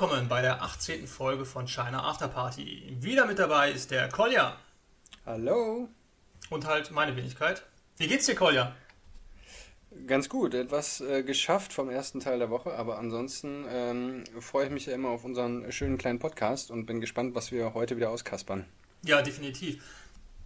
[0.00, 1.08] willkommen bei der 18.
[1.08, 2.96] Folge von China After Party.
[3.00, 4.56] Wieder mit dabei ist der Kolja.
[5.26, 5.88] Hallo.
[6.50, 7.64] Und halt meine Wenigkeit.
[7.96, 8.76] Wie geht's dir, Kolja?
[10.06, 14.70] Ganz gut, etwas äh, geschafft vom ersten Teil der Woche, aber ansonsten ähm, freue ich
[14.70, 18.10] mich ja immer auf unseren schönen kleinen Podcast und bin gespannt, was wir heute wieder
[18.10, 18.66] auskaspern.
[19.04, 19.82] Ja, definitiv.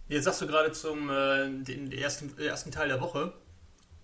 [0.07, 3.33] Jetzt sagst du gerade zum äh, den ersten, ersten Teil der Woche.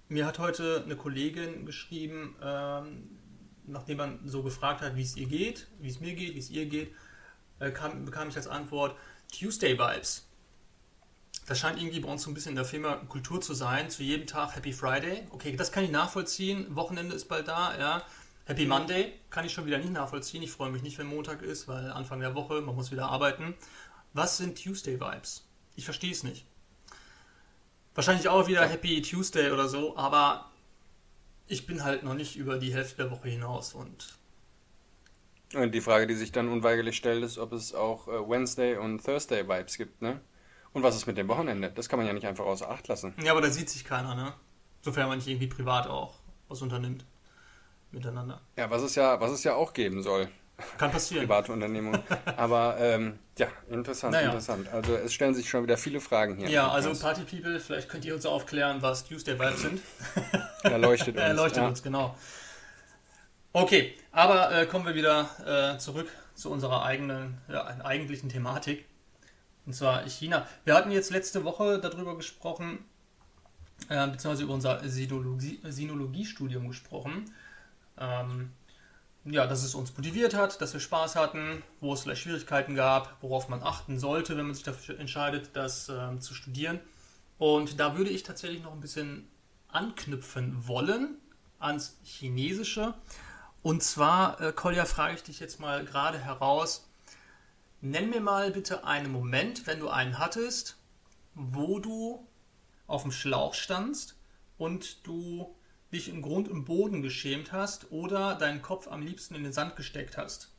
[0.09, 3.18] Mir hat heute eine Kollegin geschrieben, ähm,
[3.69, 6.49] nachdem man so gefragt hat, wie es ihr geht, wie es mir geht, wie es
[6.49, 6.93] ihr geht,
[7.59, 8.95] äh, kam, bekam ich als Antwort
[9.31, 10.25] Tuesday Vibes.
[11.47, 13.89] Das scheint irgendwie bei uns so ein bisschen in der Firma Kultur zu sein.
[13.89, 15.27] Zu jedem Tag Happy Friday.
[15.31, 16.75] Okay, das kann ich nachvollziehen.
[16.75, 18.03] Wochenende ist bald da, ja.
[18.45, 20.43] Happy Monday kann ich schon wieder nicht nachvollziehen.
[20.43, 23.55] Ich freue mich nicht, wenn Montag ist, weil Anfang der Woche, man muss wieder arbeiten.
[24.13, 25.45] Was sind Tuesday Vibes?
[25.75, 26.45] Ich verstehe es nicht.
[27.95, 30.48] Wahrscheinlich auch wieder Happy Tuesday oder so, aber
[31.49, 34.13] ich bin halt noch nicht über die Hälfte der Woche hinaus und.
[35.55, 39.03] Und die Frage, die sich dann unweigerlich stellt, ist, ob es auch äh, Wednesday und
[39.03, 40.21] Thursday Vibes gibt, ne?
[40.71, 41.71] Und was ist mit dem Wochenende?
[41.71, 43.15] Das kann man ja nicht einfach außer Acht lassen.
[43.23, 44.33] Ja, aber da sieht sich keiner, ne?
[44.81, 47.03] Sofern man nicht irgendwie privat auch was unternimmt.
[47.91, 48.39] Miteinander.
[48.55, 50.29] Ja, was es ja, was es ja auch geben soll.
[50.77, 51.27] Kann passieren.
[51.27, 51.97] Private Unternehmung.
[52.37, 54.27] Aber ähm, ja, interessant, naja.
[54.27, 54.67] interessant.
[54.71, 56.49] Also es stellen sich schon wieder viele Fragen hier.
[56.49, 59.81] Ja, also Party People, vielleicht könnt ihr uns aufklären, was Tuesday Vibes sind.
[60.63, 61.23] Erleuchtet uns.
[61.23, 61.67] Erleuchtet ja.
[61.67, 62.15] uns, genau.
[63.51, 68.85] Okay, aber äh, kommen wir wieder äh, zurück zu unserer eigenen, ja, eigentlichen Thematik.
[69.65, 70.47] Und zwar China.
[70.65, 72.85] Wir hatten jetzt letzte Woche darüber gesprochen,
[73.89, 77.33] äh, beziehungsweise über unser Sinologie, Sinologiestudium gesprochen.
[77.99, 78.51] Ähm,
[79.25, 83.17] ja, dass es uns motiviert hat, dass wir Spaß hatten, wo es vielleicht Schwierigkeiten gab,
[83.21, 86.79] worauf man achten sollte, wenn man sich dafür entscheidet, das äh, zu studieren.
[87.37, 89.27] Und da würde ich tatsächlich noch ein bisschen
[89.67, 91.17] anknüpfen wollen
[91.59, 92.93] ans Chinesische.
[93.61, 96.89] Und zwar, äh, Kolja, frage ich dich jetzt mal gerade heraus,
[97.81, 100.77] nenn mir mal bitte einen Moment, wenn du einen hattest,
[101.35, 102.25] wo du
[102.87, 104.15] auf dem Schlauch standst
[104.57, 105.55] und du
[105.91, 109.75] dich im Grund im Boden geschämt hast oder deinen Kopf am liebsten in den Sand
[109.75, 110.53] gesteckt hast,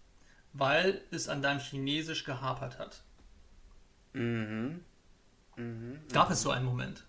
[0.53, 3.03] weil es an deinem Chinesisch gehapert hat.
[4.13, 4.81] Mhm.
[5.57, 6.01] Mhm.
[6.13, 7.07] Gab es so einen Moment?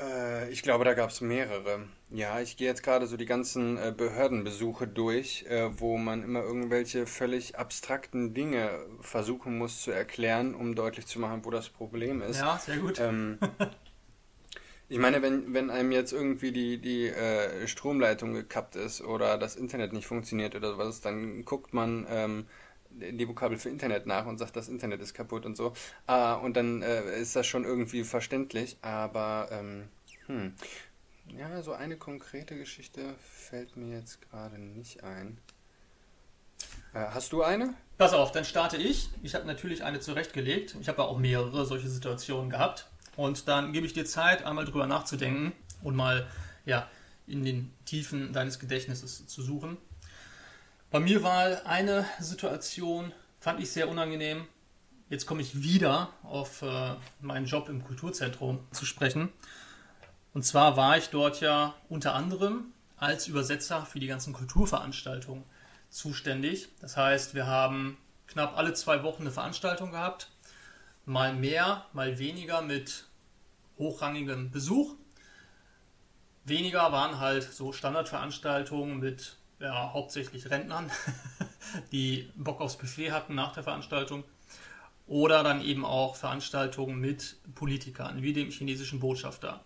[0.00, 1.88] Äh, ich glaube, da gab es mehrere.
[2.10, 6.42] Ja, ich gehe jetzt gerade so die ganzen äh, Behördenbesuche durch, äh, wo man immer
[6.42, 12.22] irgendwelche völlig abstrakten Dinge versuchen muss zu erklären, um deutlich zu machen, wo das Problem
[12.22, 12.40] ist.
[12.40, 12.98] Ja, sehr gut.
[13.00, 13.38] Ähm,
[14.90, 19.56] Ich meine, wenn, wenn einem jetzt irgendwie die, die äh, Stromleitung gekappt ist oder das
[19.56, 22.46] Internet nicht funktioniert oder was, dann guckt man ähm,
[22.90, 25.74] die Vokabel für Internet nach und sagt, das Internet ist kaputt und so.
[26.06, 29.88] Ah, und dann äh, ist das schon irgendwie verständlich, aber ähm,
[30.26, 30.54] hm,
[31.36, 35.38] ja, so eine konkrete Geschichte fällt mir jetzt gerade nicht ein.
[36.94, 37.74] Äh, hast du eine?
[37.98, 39.10] Pass auf, dann starte ich.
[39.22, 40.76] Ich habe natürlich eine zurechtgelegt.
[40.80, 42.88] Ich habe ja auch mehrere solche Situationen gehabt.
[43.18, 45.52] Und dann gebe ich dir Zeit, einmal drüber nachzudenken
[45.82, 46.28] und mal
[46.64, 46.88] ja,
[47.26, 49.76] in den Tiefen deines Gedächtnisses zu suchen.
[50.92, 54.46] Bei mir war eine Situation, fand ich sehr unangenehm.
[55.10, 59.30] Jetzt komme ich wieder auf äh, meinen Job im Kulturzentrum zu sprechen.
[60.32, 62.66] Und zwar war ich dort ja unter anderem
[62.98, 65.42] als Übersetzer für die ganzen Kulturveranstaltungen
[65.90, 66.68] zuständig.
[66.80, 67.98] Das heißt, wir haben
[68.28, 70.30] knapp alle zwei Wochen eine Veranstaltung gehabt.
[71.04, 73.07] Mal mehr, mal weniger mit
[73.78, 74.94] hochrangigem Besuch.
[76.44, 80.90] Weniger waren halt so Standardveranstaltungen mit ja, hauptsächlich Rentnern,
[81.92, 84.24] die Bock aufs Buffet hatten nach der Veranstaltung.
[85.06, 89.64] Oder dann eben auch Veranstaltungen mit Politikern, wie dem chinesischen Botschafter.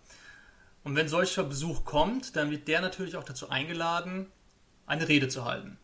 [0.83, 4.27] Und wenn solcher Besuch kommt, dann wird der natürlich auch dazu eingeladen,
[4.85, 5.77] eine Rede zu halten.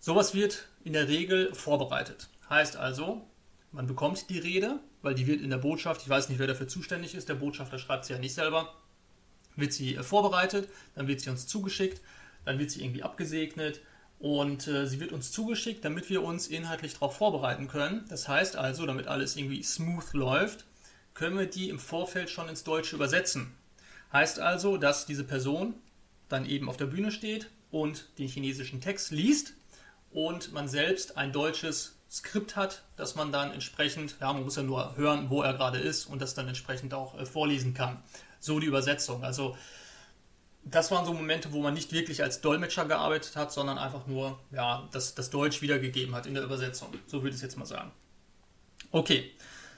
[0.00, 2.28] Sowas wird in der Regel vorbereitet.
[2.48, 3.26] Heißt also,
[3.72, 6.68] man bekommt die Rede, weil die wird in der Botschaft, ich weiß nicht, wer dafür
[6.68, 8.74] zuständig ist, der Botschafter schreibt sie ja nicht selber,
[9.56, 12.00] wird sie äh, vorbereitet, dann wird sie uns zugeschickt,
[12.44, 13.80] dann wird sie irgendwie abgesegnet
[14.18, 18.04] und äh, sie wird uns zugeschickt, damit wir uns inhaltlich darauf vorbereiten können.
[18.08, 20.64] Das heißt also, damit alles irgendwie smooth läuft,
[21.14, 23.54] können wir die im Vorfeld schon ins Deutsche übersetzen.
[24.12, 25.74] Heißt also, dass diese Person
[26.28, 29.54] dann eben auf der Bühne steht und den chinesischen Text liest
[30.10, 34.62] und man selbst ein deutsches Skript hat, dass man dann entsprechend, ja, man muss ja
[34.62, 38.02] nur hören, wo er gerade ist und das dann entsprechend auch äh, vorlesen kann.
[38.40, 39.24] So die Übersetzung.
[39.24, 39.56] Also
[40.64, 44.38] das waren so Momente, wo man nicht wirklich als Dolmetscher gearbeitet hat, sondern einfach nur
[44.50, 46.92] ja, das, das Deutsch wiedergegeben hat in der Übersetzung.
[47.06, 47.92] So würde ich es jetzt mal sagen.
[48.90, 49.30] Okay,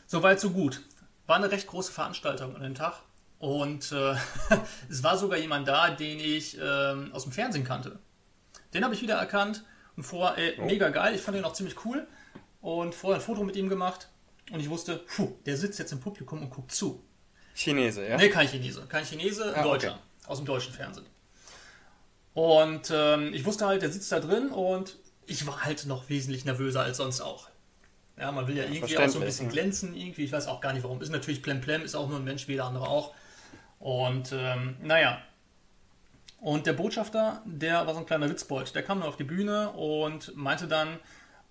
[0.07, 0.83] soweit so gut.
[1.27, 2.95] War eine recht große Veranstaltung an dem Tag
[3.39, 4.15] und äh,
[4.89, 7.99] es war sogar jemand da, den ich äh, aus dem Fernsehen kannte.
[8.73, 9.65] Den habe ich wieder erkannt
[9.97, 10.65] und vorher, ey, oh.
[10.65, 12.07] mega geil, ich fand den auch ziemlich cool
[12.61, 14.09] und vorher ein Foto mit ihm gemacht
[14.51, 17.03] und ich wusste, puh, der sitzt jetzt im Publikum und guckt zu.
[17.55, 18.17] Chinese, ja?
[18.17, 18.87] Nee, kein Chinese.
[18.89, 19.93] Kein Chinese, ah, Deutscher.
[19.93, 20.01] Okay.
[20.27, 21.07] Aus dem deutschen Fernsehen.
[22.35, 24.97] Und ähm, ich wusste halt, der sitzt da drin und
[25.27, 27.49] ich war halt noch wesentlich nervöser als sonst auch.
[28.19, 30.25] Ja, man will ja irgendwie auch so ein bisschen glänzen, irgendwie.
[30.25, 31.01] Ich weiß auch gar nicht warum.
[31.01, 33.15] Ist natürlich Plemplem, ist auch nur ein Mensch wie der andere auch.
[33.79, 35.23] Und ähm, naja.
[36.41, 38.75] Und der Botschafter, der war so ein kleiner Witzbold.
[38.75, 40.99] Der kam dann auf die Bühne und meinte dann,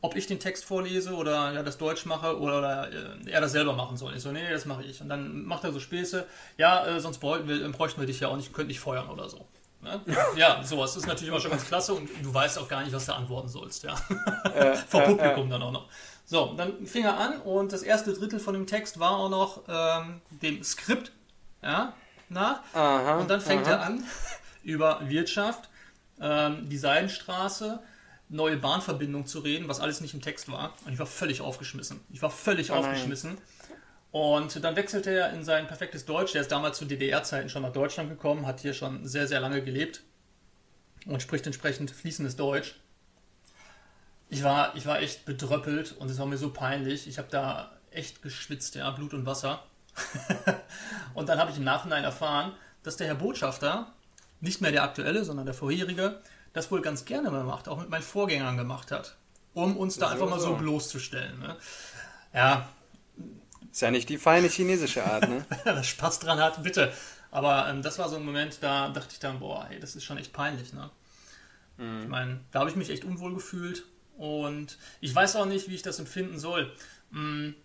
[0.02, 3.52] ob ich den Text vorlese oder ja, das Deutsch mache oder, oder äh, er das
[3.52, 4.16] selber machen soll.
[4.16, 5.02] Ich so, nee, das mache ich.
[5.02, 6.26] Und dann macht er so Späße,
[6.58, 9.30] ja, äh, sonst bräuchten wir, bräuchten wir dich ja auch nicht, könnten dich feuern oder
[9.30, 9.46] so.
[9.82, 10.02] Ne?
[10.36, 13.06] Ja, sowas ist natürlich immer schon ganz klasse und du weißt auch gar nicht, was
[13.06, 13.96] du antworten sollst, ja.
[14.54, 15.88] Äh, Vor Publikum äh, dann auch noch.
[16.26, 19.64] So, dann fing er an und das erste Drittel von dem Text war auch noch
[19.68, 21.12] ähm, dem Skript
[21.64, 21.94] ja,
[22.28, 22.62] nach.
[22.74, 23.76] Aha, und dann fängt aha.
[23.76, 24.04] er an
[24.64, 25.70] über Wirtschaft,
[26.22, 27.80] ähm, die Seidenstraße,
[28.30, 30.76] neue Bahnverbindung zu reden, was alles nicht im Text war.
[30.86, 32.00] Und ich war völlig aufgeschmissen.
[32.12, 33.38] Ich war völlig oh aufgeschmissen.
[34.12, 36.34] Und dann wechselte er in sein perfektes Deutsch.
[36.34, 39.64] Der ist damals zu DDR-Zeiten schon nach Deutschland gekommen, hat hier schon sehr, sehr lange
[39.64, 40.02] gelebt
[41.06, 42.76] und spricht entsprechend fließendes Deutsch.
[44.30, 47.08] Ich war, ich war echt bedröppelt und es war mir so peinlich.
[47.08, 49.64] Ich habe da echt geschwitzt, ja, Blut und Wasser.
[51.14, 52.54] und dann habe ich im Nachhinein erfahren,
[52.84, 53.92] dass der Herr Botschafter,
[54.40, 56.22] nicht mehr der aktuelle, sondern der vorherige,
[56.54, 59.16] das wohl ganz gerne mal macht, auch mit meinen Vorgängern gemacht hat,
[59.54, 61.40] um uns da einfach mal so bloßzustellen.
[61.40, 61.58] Ne?
[62.34, 62.68] Ja,
[63.72, 65.46] ist ja nicht die feine chinesische Art, ne?
[65.64, 66.92] Wer Spaß dran hat, bitte.
[67.32, 70.04] Aber ähm, das war so ein Moment, da dachte ich dann, boah, ey, das ist
[70.04, 70.90] schon echt peinlich, ne?
[71.78, 72.02] Mhm.
[72.02, 73.86] Ich meine, da habe ich mich echt unwohl gefühlt
[74.18, 76.72] und ich weiß auch nicht, wie ich das empfinden soll.
[77.12, 77.56] Mhm.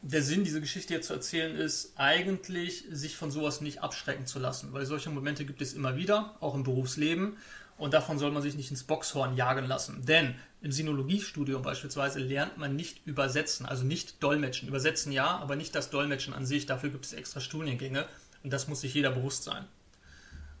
[0.00, 4.38] Der Sinn, diese Geschichte jetzt zu erzählen, ist eigentlich, sich von sowas nicht abschrecken zu
[4.38, 7.38] lassen, weil solche Momente gibt es immer wieder, auch im Berufsleben.
[7.76, 10.04] Und davon soll man sich nicht ins Boxhorn jagen lassen.
[10.06, 14.68] Denn im Sinologiestudium beispielsweise lernt man nicht übersetzen, also nicht dolmetschen.
[14.68, 16.66] Übersetzen ja, aber nicht das Dolmetschen an sich.
[16.66, 18.06] Dafür gibt es extra Studiengänge
[18.42, 19.64] und das muss sich jeder bewusst sein.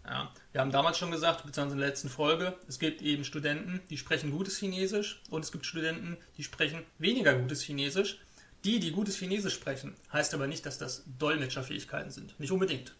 [0.06, 3.80] Ja, wir haben damals schon gesagt, beziehungsweise in der letzten Folge, es gibt eben Studenten,
[3.88, 8.18] die sprechen gutes Chinesisch und es gibt Studenten, die sprechen weniger gutes Chinesisch.
[8.64, 12.38] Die, die gutes Chinesisch sprechen, heißt aber nicht, dass das Dolmetscherfähigkeiten sind.
[12.40, 12.94] Nicht unbedingt.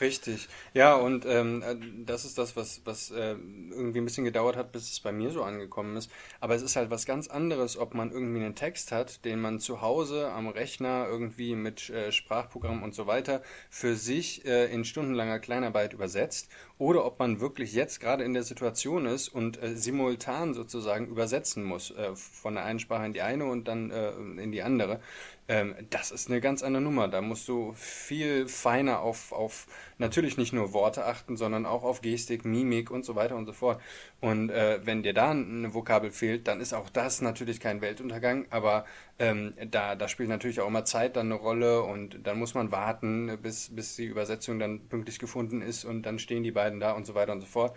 [0.00, 0.48] Richtig.
[0.74, 4.70] Ja, und ähm, äh, das ist das, was, was äh, irgendwie ein bisschen gedauert hat,
[4.70, 6.10] bis es bei mir so angekommen ist.
[6.40, 9.58] Aber es ist halt was ganz anderes, ob man irgendwie einen Text hat, den man
[9.58, 14.84] zu Hause am Rechner irgendwie mit äh, Sprachprogramm und so weiter für sich äh, in
[14.84, 16.48] stundenlanger Kleinarbeit übersetzt
[16.78, 21.64] oder ob man wirklich jetzt gerade in der Situation ist und äh, simultan sozusagen übersetzen
[21.64, 25.00] muss, äh, von der einen Sprache in die eine und dann äh, in die andere.
[25.48, 27.08] Ähm, das ist eine ganz andere Nummer.
[27.08, 29.66] Da musst du viel feiner auf, auf
[29.96, 33.54] natürlich nicht nur Worte achten, sondern auch auf Gestik, Mimik und so weiter und so
[33.54, 33.80] fort.
[34.20, 38.46] Und äh, wenn dir da eine Vokabel fehlt, dann ist auch das natürlich kein Weltuntergang,
[38.50, 38.84] aber
[39.18, 42.70] ähm, da, da spielt natürlich auch immer Zeit dann eine Rolle und dann muss man
[42.70, 46.92] warten, bis, bis die Übersetzung dann pünktlich gefunden ist und dann stehen die beiden da
[46.92, 47.74] und so weiter und so fort.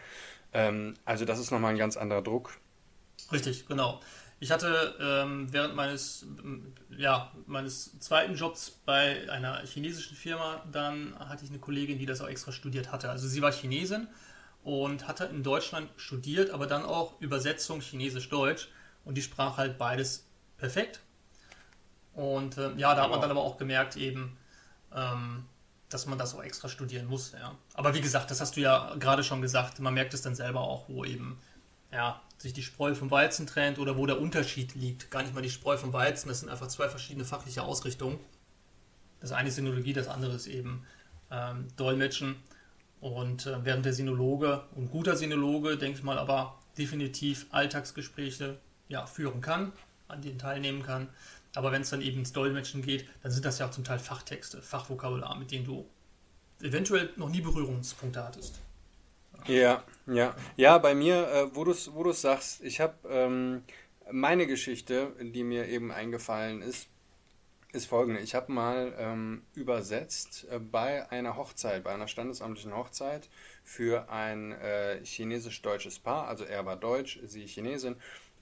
[0.52, 2.60] Ähm, also das ist nochmal ein ganz anderer Druck.
[3.32, 4.02] Richtig, genau.
[4.42, 6.26] Ich hatte ähm, während meines,
[6.90, 12.22] ja, meines zweiten Jobs bei einer chinesischen Firma, dann hatte ich eine Kollegin, die das
[12.22, 13.12] auch extra studiert hatte.
[13.12, 14.08] Also sie war Chinesin
[14.64, 18.70] und hatte in Deutschland studiert, aber dann auch Übersetzung Chinesisch-Deutsch
[19.06, 20.26] und die sprach halt beides
[20.58, 21.02] perfekt.
[22.16, 24.40] Und äh, ja, da hat man dann aber auch gemerkt eben,
[24.92, 25.46] ähm,
[25.90, 27.34] dass man das auch extra studieren muss.
[27.34, 27.56] Ja.
[27.76, 30.62] Aber wie gesagt, das hast du ja gerade schon gesagt, man merkt es dann selber
[30.62, 31.40] auch, wo eben
[31.92, 35.12] ja, sich die Spreu vom Weizen trennt oder wo der Unterschied liegt.
[35.12, 38.20] Gar nicht mal die Spreu vom Weizen, das sind einfach zwei verschiedene fachliche Ausrichtungen.
[39.20, 40.86] Das eine ist Sinologie, das andere ist eben
[41.30, 42.36] ähm, Dolmetschen.
[43.00, 48.58] Und äh, während der Sinologe und guter Sinologe, denke ich mal, aber definitiv Alltagsgespräche
[48.90, 49.72] ja, führen kann,
[50.08, 51.10] an denen teilnehmen kann,
[51.56, 54.00] aber wenn es dann eben ins Dolmetschen geht, dann sind das ja auch zum Teil
[54.00, 55.86] Fachtexte, Fachvokabular, mit denen du
[56.62, 58.60] eventuell noch nie Berührungspunkte hattest.
[59.48, 60.36] Ja, ja.
[60.56, 63.64] Ja, bei mir, äh, wo du es wo sagst, ich habe ähm,
[64.12, 66.88] meine Geschichte, die mir eben eingefallen ist,
[67.74, 68.20] ist folgende.
[68.20, 73.30] Ich habe mal ähm, übersetzt äh, bei einer Hochzeit, bei einer standesamtlichen Hochzeit
[73.64, 76.28] für ein äh, chinesisch-deutsches Paar.
[76.28, 77.96] Also er war deutsch, sie Chinesin.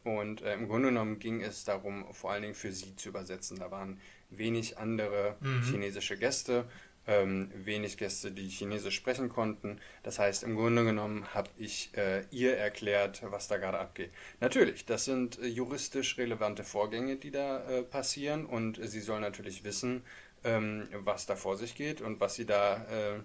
[0.03, 3.59] Und äh, im Grunde genommen ging es darum, vor allen Dingen für sie zu übersetzen.
[3.59, 5.63] Da waren wenig andere mhm.
[5.63, 6.65] chinesische Gäste,
[7.09, 9.79] ähm, wenig Gäste, die Chinesisch sprechen konnten.
[10.03, 14.11] Das heißt, im Grunde genommen habe ich äh, ihr erklärt, was da gerade abgeht.
[14.39, 19.63] Natürlich, das sind äh, juristisch relevante Vorgänge, die da äh, passieren und sie soll natürlich
[19.63, 20.03] wissen,
[20.43, 23.19] ähm, was da vor sich geht und was sie da äh,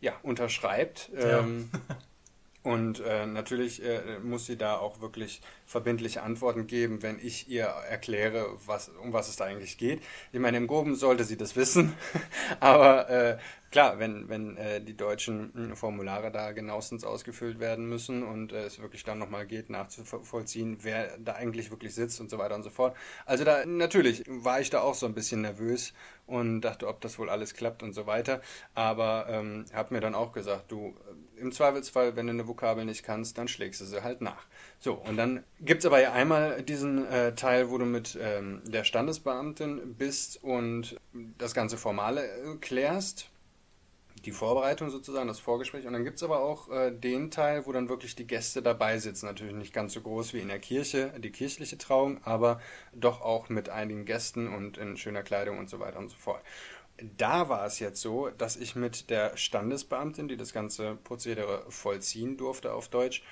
[0.00, 1.10] ja, unterschreibt.
[1.16, 1.96] Ähm, ja.
[2.62, 7.64] Und äh, natürlich äh, muss sie da auch wirklich verbindliche Antworten geben, wenn ich ihr
[7.64, 10.02] erkläre, was, um was es da eigentlich geht.
[10.32, 11.94] Ich meine, im Groben sollte sie das wissen,
[12.60, 13.38] aber äh,
[13.70, 18.64] klar, wenn, wenn äh, die deutschen hm, Formulare da genauestens ausgefüllt werden müssen und äh,
[18.64, 22.62] es wirklich dann nochmal geht, nachzuvollziehen, wer da eigentlich wirklich sitzt und so weiter und
[22.62, 22.94] so fort.
[23.24, 25.94] Also da natürlich war ich da auch so ein bisschen nervös
[26.26, 28.42] und dachte, ob das wohl alles klappt und so weiter.
[28.74, 30.94] Aber ähm, habe mir dann auch gesagt, du,
[31.40, 34.46] im Zweifelsfall, wenn du eine Vokabel nicht kannst, dann schlägst du sie halt nach.
[34.78, 38.62] So, und dann gibt es aber ja einmal diesen äh, Teil, wo du mit ähm,
[38.66, 40.96] der Standesbeamtin bist und
[41.38, 43.30] das ganze Formale äh, klärst
[44.24, 45.86] die Vorbereitung sozusagen, das Vorgespräch.
[45.86, 48.98] Und dann gibt es aber auch äh, den Teil, wo dann wirklich die Gäste dabei
[48.98, 49.26] sitzen.
[49.26, 52.60] Natürlich nicht ganz so groß wie in der Kirche, die kirchliche Trauung, aber
[52.92, 56.42] doch auch mit einigen Gästen und in schöner Kleidung und so weiter und so fort.
[57.16, 62.36] Da war es jetzt so, dass ich mit der Standesbeamtin, die das ganze Prozedere vollziehen
[62.36, 63.22] durfte auf Deutsch,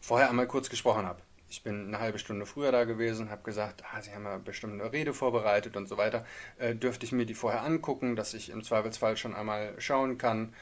[0.00, 1.22] vorher einmal kurz gesprochen habe
[1.54, 4.80] ich bin eine halbe Stunde früher da gewesen, habe gesagt, ah, Sie haben ja bestimmt
[4.80, 6.24] eine Rede vorbereitet und so weiter.
[6.58, 10.52] Äh, dürfte ich mir die vorher angucken, dass ich im Zweifelsfall schon einmal schauen kann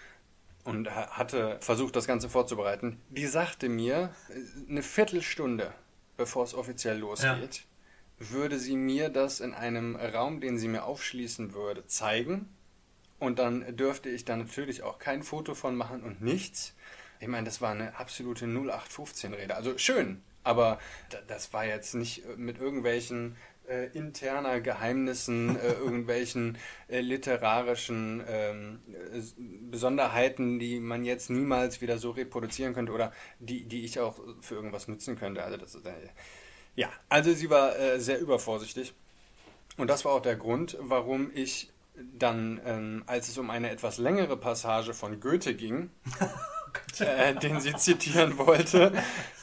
[0.64, 3.00] und hatte versucht, das Ganze vorzubereiten.
[3.08, 5.72] Die sagte mir, äh, eine Viertelstunde,
[6.18, 7.62] bevor es offiziell losgeht, ja.
[8.30, 12.48] Würde sie mir das in einem Raum, den sie mir aufschließen würde, zeigen.
[13.18, 16.74] Und dann dürfte ich da natürlich auch kein Foto von machen und nichts.
[17.20, 19.54] Ich meine, das war eine absolute 0815-Rede.
[19.54, 20.80] Also schön, aber
[21.28, 23.36] das war jetzt nicht äh, mit irgendwelchen
[23.68, 29.20] äh, interner Geheimnissen, äh, irgendwelchen äh, literarischen ähm, äh,
[29.70, 34.56] Besonderheiten, die man jetzt niemals wieder so reproduzieren könnte oder die, die ich auch für
[34.56, 35.44] irgendwas nutzen könnte.
[35.44, 35.92] Also das, äh,
[36.76, 38.94] ja, also sie war sehr übervorsichtig.
[39.76, 41.72] Und das war auch der Grund, warum ich
[42.18, 45.90] dann, ähm, als es um eine etwas längere Passage von Goethe ging,
[46.98, 48.92] äh, den sie zitieren wollte,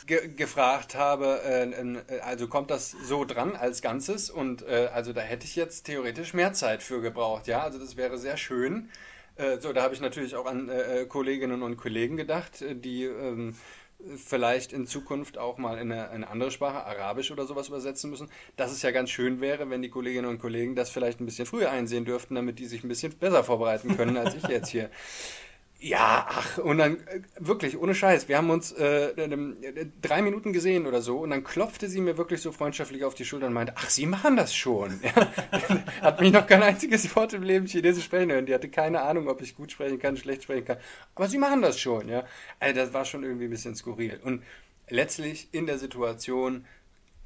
[0.07, 5.13] ge gefragt habe, äh, äh, also kommt das so dran als Ganzes und äh, also
[5.13, 8.89] da hätte ich jetzt theoretisch mehr Zeit für gebraucht, ja, also das wäre sehr schön.
[9.35, 13.55] Äh, so, da habe ich natürlich auch an äh, Kolleginnen und Kollegen gedacht, die ähm,
[14.15, 18.29] vielleicht in Zukunft auch mal in eine, eine, andere Sprache, Arabisch oder sowas übersetzen müssen,
[18.55, 21.45] dass es ja ganz schön wäre, wenn die Kolleginnen und Kollegen das vielleicht ein bisschen
[21.45, 24.89] früher einsehen dürften, damit die sich ein bisschen besser vorbereiten können, als ich jetzt hier.
[25.81, 30.51] Ja, ach, und dann äh, wirklich, ohne Scheiß, wir haben uns äh, äh, drei Minuten
[30.51, 33.53] gesehen oder so und dann klopfte sie mir wirklich so freundschaftlich auf die Schulter und
[33.53, 34.99] meinte, ach, Sie machen das schon.
[36.01, 38.45] Hat mich noch kein einziges Wort im Leben Chinesisch sprechen hören.
[38.45, 40.77] Die hatte keine Ahnung, ob ich gut sprechen kann, schlecht sprechen kann.
[41.15, 42.25] Aber Sie machen das schon, ja.
[42.59, 44.19] Also das war schon irgendwie ein bisschen skurril.
[44.21, 44.43] Und
[44.89, 46.65] letztlich in der Situation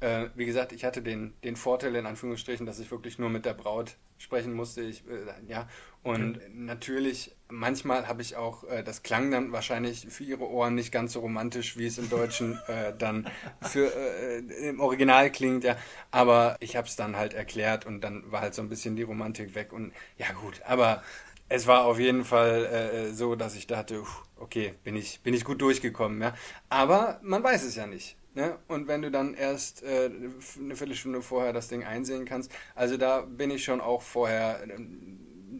[0.00, 3.46] äh, wie gesagt, ich hatte den, den Vorteil in Anführungsstrichen, dass ich wirklich nur mit
[3.46, 4.82] der Braut sprechen musste.
[4.82, 5.68] Ich, äh, ja,
[6.04, 10.92] und natürlich, manchmal habe ich auch, äh, das klang dann wahrscheinlich für ihre Ohren nicht
[10.92, 13.26] ganz so romantisch, wie es im Deutschen äh, dann
[13.62, 15.76] für, äh, im Original klingt, ja.
[16.10, 19.02] Aber ich habe es dann halt erklärt und dann war halt so ein bisschen die
[19.02, 19.72] Romantik weg.
[19.72, 21.02] Und ja, gut, aber
[21.48, 24.02] es war auf jeden Fall äh, so, dass ich dachte,
[24.36, 26.34] okay, bin ich, bin ich gut durchgekommen, ja.
[26.68, 28.18] Aber man weiß es ja nicht.
[28.34, 28.58] Ne?
[28.68, 30.10] Und wenn du dann erst äh,
[30.58, 34.76] eine Viertelstunde vorher das Ding einsehen kannst, also da bin ich schon auch vorher äh,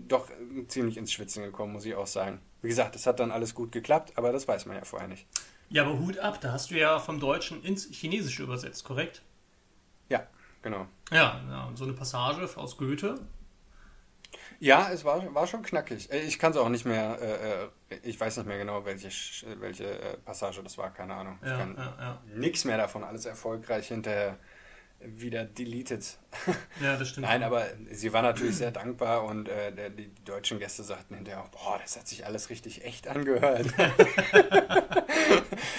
[0.09, 0.29] doch
[0.69, 2.41] ziemlich ins Schwitzen gekommen, muss ich auch sagen.
[2.63, 5.27] Wie gesagt, es hat dann alles gut geklappt, aber das weiß man ja vorher nicht.
[5.71, 9.23] Ja, aber Hut ab, da hast du ja vom Deutschen ins Chinesische übersetzt, korrekt?
[10.09, 10.27] Ja,
[10.63, 10.87] genau.
[11.11, 13.19] Ja, ja so eine Passage aus Goethe,
[14.61, 16.11] ja, es war, war schon knackig.
[16.11, 19.09] Äh, ich kann es auch nicht mehr, äh, äh, ich weiß nicht mehr genau, welche,
[19.61, 21.39] welche äh, Passage das war, keine Ahnung.
[21.43, 22.23] Ja, ich kann ja, ja.
[22.35, 24.39] nichts mehr davon, alles erfolgreich hinterher
[25.07, 26.05] wieder deleted.
[26.83, 27.27] Ja, das stimmt.
[27.27, 31.43] Nein, aber sie war natürlich sehr dankbar und äh, die, die, deutschen Gäste sagten hinterher
[31.43, 33.67] auch, boah, das hat sich alles richtig echt angehört.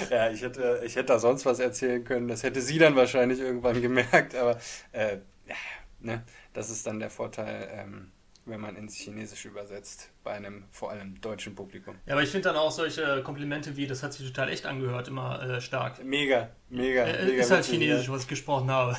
[0.10, 2.30] ja, ich hätte, ich hätte da sonst was erzählen können.
[2.30, 4.58] Das hätte sie dann wahrscheinlich irgendwann gemerkt, aber
[4.94, 5.18] äh,
[5.48, 5.56] ja,
[6.00, 7.68] ne, das ist dann der Vorteil.
[7.72, 8.12] Ähm,
[8.46, 11.96] wenn man ins Chinesische übersetzt, bei einem vor allem deutschen Publikum.
[12.06, 15.08] Ja, aber ich finde dann auch solche Komplimente wie, das hat sich total echt angehört,
[15.08, 16.04] immer äh, stark.
[16.04, 17.04] Mega, mega.
[17.04, 18.96] Äh, mega ist halt Chinesisch, was ich gesprochen habe.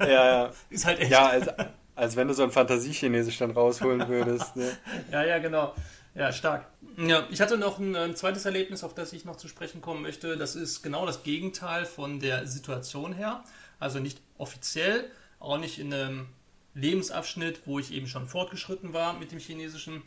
[0.00, 0.52] ja, ja.
[0.70, 1.10] Ist halt echt.
[1.10, 1.48] Ja, als,
[1.94, 4.54] als wenn du so ein Fantasie-Chinesisch dann rausholen würdest.
[4.54, 4.70] Ne?
[5.10, 5.74] ja, ja, genau.
[6.14, 6.66] Ja, stark.
[6.96, 10.02] Ja, ich hatte noch ein, ein, zweites Erlebnis, auf das ich noch zu sprechen kommen
[10.02, 10.36] möchte.
[10.36, 13.44] Das ist genau das Gegenteil von der Situation her.
[13.78, 16.28] Also nicht offiziell, auch nicht in einem
[16.74, 20.02] Lebensabschnitt, wo ich eben schon fortgeschritten war mit dem Chinesischen,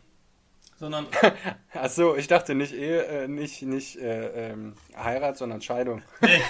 [0.77, 1.07] sondern.
[1.73, 6.01] Ach so, ich dachte nicht Ehe, äh, nicht, nicht äh, ähm, Heirat, sondern Scheidung.
[6.21, 6.41] nee.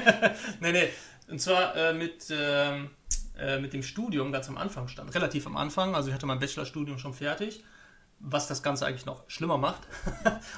[0.60, 0.88] nee, nee.
[1.28, 2.90] Und zwar äh, mit, ähm,
[3.38, 5.14] äh, mit dem Studium ganz am Anfang stand.
[5.14, 5.94] Relativ am Anfang.
[5.94, 7.64] Also ich hatte mein Bachelorstudium schon fertig.
[8.20, 9.82] was das Ganze eigentlich noch schlimmer macht.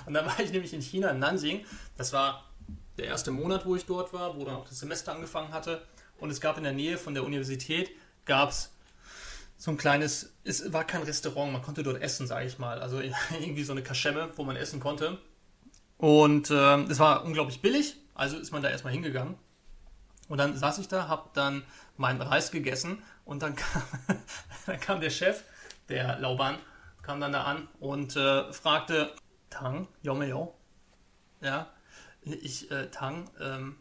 [0.07, 1.65] und dann war ich nämlich in China, in Nanjing.
[1.97, 2.45] Das war
[2.99, 5.83] der erste Monat, wo ich dort war, wo dann auch das Semester angefangen hatte.
[6.19, 7.91] Und es gab in der Nähe von der Universität,
[8.25, 8.73] gab es
[9.57, 12.81] so ein kleines, es war kein Restaurant, man konnte dort essen, sage ich mal.
[12.81, 13.01] Also
[13.41, 15.19] irgendwie so eine Kaschemme, wo man essen konnte.
[15.99, 19.37] Und äh, es war unglaublich billig, also ist man da erstmal hingegangen.
[20.29, 21.63] Und dann saß ich da, hab dann
[21.97, 23.83] meinen Reis gegessen und dann kam,
[24.67, 25.45] dann kam der Chef,
[25.89, 26.59] der Lauban,
[27.03, 29.15] kam dann da an und äh, fragte,
[29.49, 30.55] Tang, Yomeo,
[31.41, 31.69] ja,
[32.23, 33.77] ich, äh, Tang, ähm,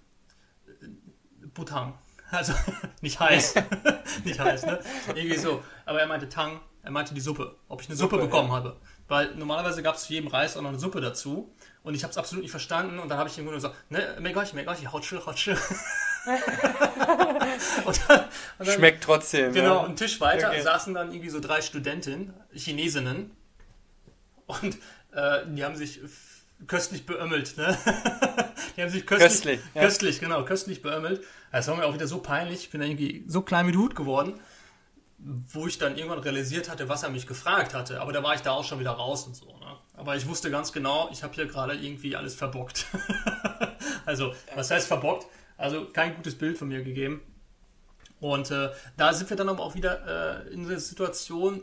[1.54, 1.98] Butang,
[2.32, 2.54] also
[3.02, 3.56] nicht heiß,
[4.24, 4.80] nicht heiß, ne,
[5.14, 8.28] irgendwie so, aber er meinte Tang, er meinte die Suppe, ob ich eine Suppe, Suppe
[8.28, 8.56] bekommen ja.
[8.56, 8.78] habe,
[9.08, 11.54] weil normalerweise gab es zu jedem Reis auch noch eine Suppe dazu
[11.84, 14.18] und ich habe es absolut nicht verstanden und dann habe ich ihm nur gesagt, ne,
[14.20, 15.52] megoshi, megoshi, hotsche, hotsche.
[17.86, 18.20] und dann,
[18.58, 19.54] und dann, Schmeckt trotzdem.
[19.54, 19.84] Genau, ja.
[19.84, 20.62] einen Tisch weiter okay.
[20.62, 23.32] saßen dann irgendwie so drei Studentinnen, Chinesinnen.
[24.48, 24.78] Und
[25.12, 26.02] äh, die haben sich
[26.68, 27.58] köstlich beömmelt.
[27.58, 27.78] Ne?
[28.76, 29.82] Die haben sich köstlich, köstlich, ja.
[29.82, 31.24] köstlich, genau, köstlich beömmelt.
[31.52, 32.60] Das war mir auch wieder so peinlich.
[32.60, 34.40] Ich bin irgendwie so klein der Hut geworden,
[35.18, 38.02] wo ich dann irgendwann realisiert hatte, was er mich gefragt hatte.
[38.02, 39.46] Aber da war ich da auch schon wieder raus und so.
[39.46, 39.78] Ne?
[39.94, 42.86] Aber ich wusste ganz genau, ich habe hier gerade irgendwie alles verbockt.
[44.06, 45.28] also, was heißt verbockt?
[45.58, 47.22] Also kein gutes Bild von mir gegeben.
[48.20, 51.62] Und äh, da sind wir dann aber auch wieder äh, in der Situation,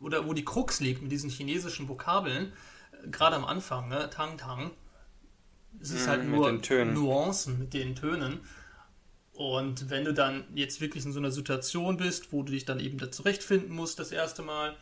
[0.00, 2.52] oder wo die Krux liegt mit diesen chinesischen Vokabeln,
[2.92, 4.08] äh, gerade am Anfang, ne?
[4.10, 4.70] Tang Tang.
[5.80, 6.52] Es ist mm, halt nur
[6.84, 8.40] Nuancen mit den Tönen.
[9.34, 12.78] Und wenn du dann jetzt wirklich in so einer Situation bist, wo du dich dann
[12.78, 14.76] eben da zurechtfinden musst, das erste Mal,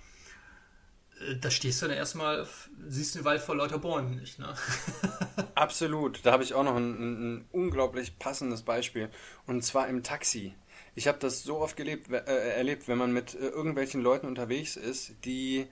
[1.21, 2.47] äh, da stehst du dann erstmal,
[2.87, 4.39] siehst den Wald vor lauter Bäumen nicht.
[4.39, 4.55] Ne?
[5.55, 6.21] Absolut.
[6.25, 9.09] Da habe ich auch noch ein, ein, unglaublich passendes Beispiel.
[9.47, 10.55] Und zwar im Taxi.
[10.95, 14.77] Ich habe das so oft gelebt, äh, erlebt, wenn man mit äh, irgendwelchen Leuten unterwegs
[14.77, 15.67] ist, die,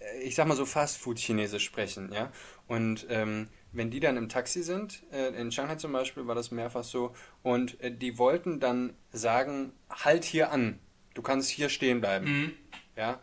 [0.00, 2.32] äh, ich sag mal so Fastfood-Chinesisch sprechen, ja.
[2.66, 6.50] Und ähm, wenn die dann im Taxi sind, äh, in Shanghai zum Beispiel war das
[6.50, 10.78] mehrfach so, und äh, die wollten dann sagen, halt hier an,
[11.14, 12.26] du kannst hier stehen bleiben.
[12.26, 12.52] Mhm.
[12.96, 13.18] Ja,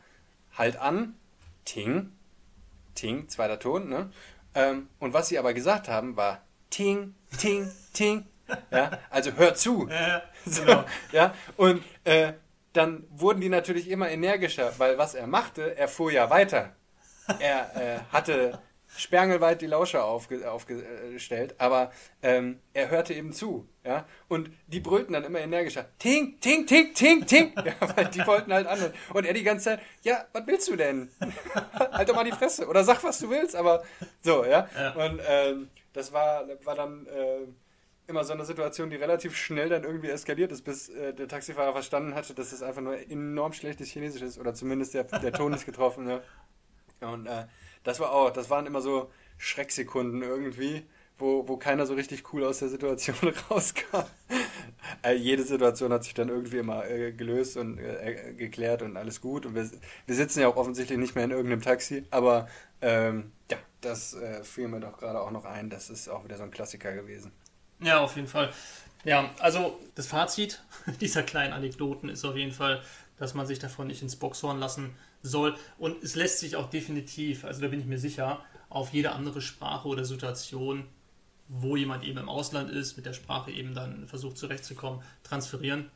[0.57, 1.15] halt an,
[1.65, 2.11] Ting,
[2.95, 4.11] Ting, zweiter Ton, ne?
[4.53, 8.25] Ähm, und was sie aber gesagt haben, war Ting, Ting, Ting.
[8.69, 9.87] Ja, also hör zu.
[9.87, 10.83] Ja, genau.
[11.13, 12.33] ja, und äh,
[12.73, 16.75] dann wurden die natürlich immer energischer, weil was er machte, er fuhr ja weiter.
[17.39, 18.59] Er äh, hatte
[18.97, 25.13] sperrangelweit die Lauscher aufge, aufgestellt, aber ähm, er hörte eben zu, ja, und die brüllten
[25.13, 29.25] dann immer energischer, ting, ting, ting, ting, ting, ja, weil die wollten halt an und
[29.25, 31.10] er die ganze Zeit, ja, was willst du denn?
[31.91, 33.84] halt doch mal die Fresse oder sag, was du willst, aber
[34.21, 34.91] so, ja, ja.
[34.93, 37.47] und ähm, das war, war dann äh,
[38.08, 41.73] immer so eine Situation, die relativ schnell dann irgendwie eskaliert ist, bis äh, der Taxifahrer
[41.73, 45.54] verstanden hatte, dass es einfach nur enorm schlechtes Chinesisch ist oder zumindest der, der Ton
[45.54, 46.21] ist getroffen, ja.
[47.01, 47.45] Und äh,
[47.83, 50.83] das war auch, das waren immer so Schrecksekunden irgendwie,
[51.17, 53.15] wo, wo keiner so richtig cool aus der Situation
[53.49, 54.03] rauskam.
[55.03, 59.21] äh, jede Situation hat sich dann irgendwie immer äh, gelöst und äh, geklärt und alles
[59.21, 59.45] gut.
[59.45, 59.69] Und wir,
[60.05, 62.47] wir sitzen ja auch offensichtlich nicht mehr in irgendeinem Taxi, aber
[62.81, 65.69] ähm, ja, das äh, fiel mir doch gerade auch noch ein.
[65.69, 67.31] Das ist auch wieder so ein Klassiker gewesen.
[67.79, 68.51] Ja, auf jeden Fall.
[69.03, 70.63] Ja, also das Fazit
[71.01, 72.81] dieser kleinen Anekdoten ist auf jeden Fall,
[73.21, 75.55] dass man sich davon nicht ins Boxhorn lassen soll.
[75.77, 79.41] Und es lässt sich auch definitiv, also da bin ich mir sicher, auf jede andere
[79.41, 80.88] Sprache oder Situation,
[81.47, 85.91] wo jemand eben im Ausland ist, mit der Sprache eben dann versucht zurechtzukommen, transferieren.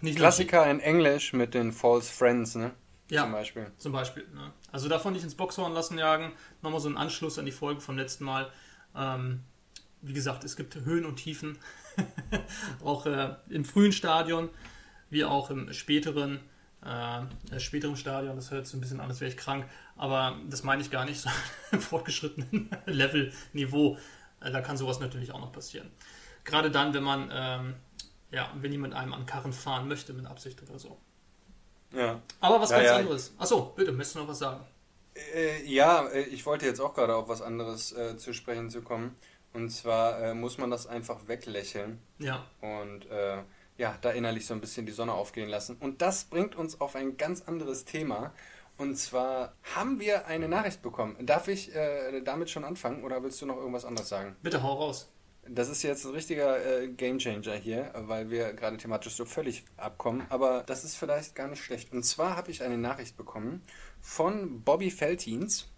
[0.00, 2.70] Nicht Klassiker in Englisch mit den False Friends, ne?
[3.10, 3.72] Ja, zum Beispiel.
[3.76, 4.52] Zum Beispiel ne?
[4.70, 6.34] Also davon nicht ins Boxhorn lassen jagen.
[6.62, 8.48] Nochmal so ein Anschluss an die Folge vom letzten Mal.
[8.94, 9.40] Ähm,
[10.02, 11.58] wie gesagt, es gibt Höhen und Tiefen.
[12.84, 14.50] auch äh, im frühen Stadion,
[15.10, 16.40] wie auch im späteren
[16.84, 18.36] äh, späterem Stadion.
[18.36, 19.66] Das hört sich ein bisschen an, als wäre ich krank,
[19.96, 21.30] aber das meine ich gar nicht, so
[21.72, 23.98] im fortgeschrittenen Level-Niveau.
[24.40, 25.90] Äh, da kann sowas natürlich auch noch passieren.
[26.44, 27.74] Gerade dann, wenn man, ähm,
[28.30, 30.98] ja, wenn jemand einem an Karren fahren möchte mit Absicht oder so.
[31.92, 32.20] Ja.
[32.40, 32.96] Aber was ja, ganz ja.
[32.96, 33.34] anderes.
[33.38, 34.64] Achso, bitte, möchtest du noch was sagen?
[35.34, 38.82] Äh, ja, äh, ich wollte jetzt auch gerade auf was anderes äh, zu sprechen zu
[38.82, 39.16] kommen.
[39.52, 41.98] Und zwar äh, muss man das einfach weglächeln.
[42.18, 42.46] Ja.
[42.60, 43.42] Und äh,
[43.78, 45.76] ja, da innerlich so ein bisschen die Sonne aufgehen lassen.
[45.80, 48.34] Und das bringt uns auf ein ganz anderes Thema.
[48.76, 51.16] Und zwar haben wir eine Nachricht bekommen.
[51.24, 54.36] Darf ich äh, damit schon anfangen oder willst du noch irgendwas anderes sagen?
[54.42, 55.10] Bitte hau raus.
[55.50, 60.26] Das ist jetzt ein richtiger äh, Gamechanger hier, weil wir gerade thematisch so völlig abkommen.
[60.28, 61.92] Aber das ist vielleicht gar nicht schlecht.
[61.92, 63.62] Und zwar habe ich eine Nachricht bekommen
[64.00, 65.68] von Bobby Feltins.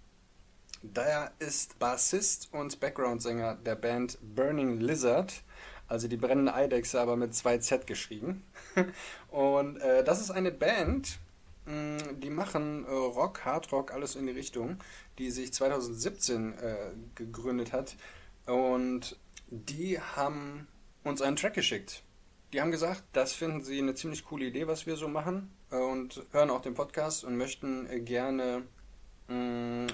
[0.82, 5.42] Der ist Bassist und Background-Sänger der Band Burning Lizard.
[5.90, 8.44] Also die brennende Eidechse, aber mit zwei Z geschrieben.
[9.28, 11.18] Und äh, das ist eine Band,
[11.66, 14.76] mh, die machen äh, Rock, Hardrock, alles in die Richtung,
[15.18, 16.76] die sich 2017 äh,
[17.16, 17.96] gegründet hat.
[18.46, 20.68] Und die haben
[21.02, 22.04] uns einen Track geschickt.
[22.52, 25.50] Die haben gesagt, das finden sie eine ziemlich coole Idee, was wir so machen.
[25.72, 28.62] Äh, und hören auch den Podcast und möchten äh, gerne,
[29.26, 29.88] mh,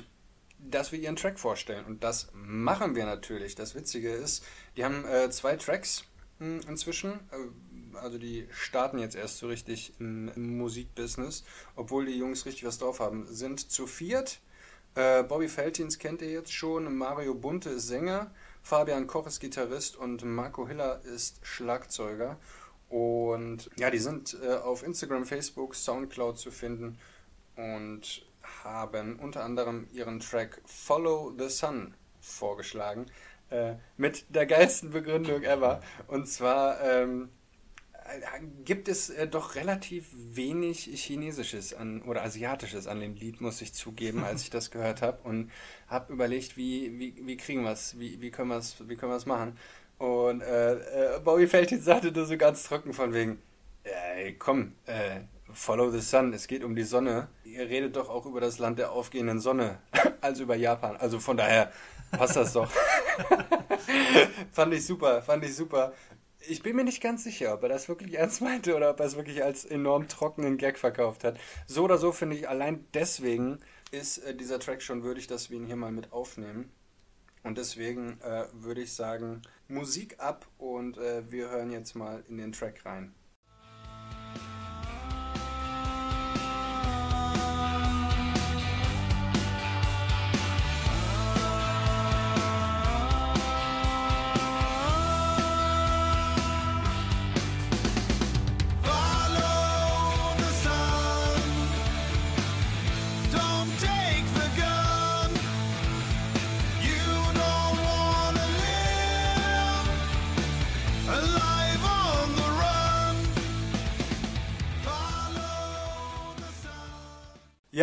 [0.59, 1.85] dass wir ihren Track vorstellen.
[1.85, 3.55] Und das machen wir natürlich.
[3.55, 4.45] Das Witzige ist,
[4.77, 6.05] die haben äh, zwei Tracks
[6.39, 7.13] mh, inzwischen.
[7.31, 11.45] Äh, also die starten jetzt erst so richtig im, im Musikbusiness,
[11.77, 13.27] obwohl die Jungs richtig was drauf haben.
[13.27, 14.41] Sind zu viert.
[14.95, 16.97] Äh, Bobby Feltins kennt ihr jetzt schon.
[16.97, 18.31] Mario Bunte ist Sänger.
[18.63, 22.39] Fabian Koch ist Gitarrist und Marco Hiller ist Schlagzeuger.
[22.89, 26.99] Und ja, die sind äh, auf Instagram, Facebook, Soundcloud zu finden
[27.57, 28.25] und
[28.67, 33.07] haben unter anderem ihren Track Follow the Sun vorgeschlagen.
[33.51, 35.81] Äh, mit der geilsten Begründung ever.
[36.09, 37.29] Und zwar ähm,
[38.65, 43.73] gibt es äh, doch relativ wenig Chinesisches an, oder Asiatisches an dem Lied, muss ich
[43.73, 45.19] zugeben, als ich das gehört habe.
[45.23, 45.51] Und
[45.87, 49.57] habe überlegt, wie, wie, wie kriegen wir es, wie, wie können wir es machen.
[49.99, 53.41] Und äh, äh, Bobby Feldin sagte nur so ganz trocken von wegen,
[53.85, 55.21] ey, komm, äh,
[55.57, 57.29] follow the sun, es geht um die Sonne.
[57.45, 59.79] Ihr redet doch auch über das Land der aufgehenden Sonne,
[60.21, 60.97] als über Japan.
[60.97, 61.73] Also von daher
[62.11, 62.71] passt das doch.
[64.53, 65.95] fand ich super, fand ich super.
[66.49, 69.07] Ich bin mir nicht ganz sicher, ob er das wirklich ernst meinte oder ob er
[69.07, 71.39] es wirklich als enorm trockenen Gag verkauft hat.
[71.67, 73.59] So oder so finde ich, allein deswegen
[73.91, 76.71] ist äh, dieser Track schon würdig, dass wir ihn hier mal mit aufnehmen.
[77.43, 82.39] Und deswegen äh, würde ich sagen, Musik ab und äh, wir hören jetzt mal in
[82.39, 83.15] den Track rein.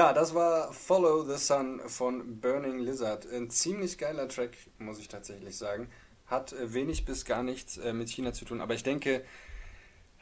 [0.04, 3.26] Ja, das war Follow the Sun von Burning Lizard.
[3.32, 5.88] Ein ziemlich geiler Track, muss ich tatsächlich sagen.
[6.26, 9.24] Hat äh, wenig bis gar nichts äh, mit China zu tun, aber ich denke,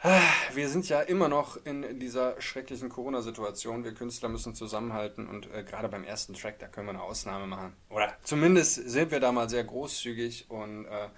[0.04, 0.22] ah,
[0.54, 3.84] wir sind ja immer noch in dieser schrecklichen Corona-Situation.
[3.84, 7.48] Wir Künstler müssen zusammenhalten und äh, gerade beim ersten Track, da können wir eine Ausnahme
[7.48, 7.74] machen.
[7.90, 11.10] Oder zumindest sind wir da mal sehr großzügig und äh,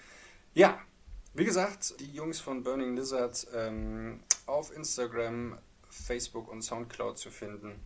[0.53, 0.79] ja,
[1.33, 5.57] wie gesagt, die Jungs von Burning Lizard ähm, auf Instagram,
[5.89, 7.81] Facebook und Soundcloud zu finden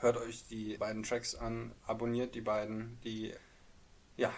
[0.00, 3.34] hört euch die beiden Tracks an, abonniert die beiden, die
[4.16, 4.32] ja,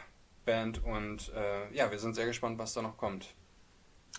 [0.45, 3.35] Band und äh, ja, wir sind sehr gespannt, was da noch kommt.